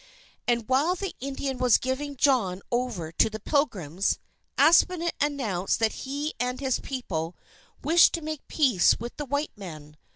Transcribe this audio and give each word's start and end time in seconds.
And 0.47 0.67
while 0.67 0.95
the 0.95 1.13
Indian 1.19 1.59
was 1.59 1.77
giving 1.77 2.15
John 2.17 2.63
over 2.71 3.11
to 3.11 3.29
the 3.29 3.39
Pilgrims, 3.39 4.17
Aspinet 4.57 5.13
announced 5.21 5.77
that 5.79 5.91
he 6.09 6.33
and 6.39 6.59
his 6.59 6.79
people 6.79 7.37
wished 7.83 8.11
to 8.13 8.21
make 8.23 8.47
peace 8.47 8.99
with 8.99 9.15
the 9.17 9.25
white 9.25 9.55
men. 9.55 9.95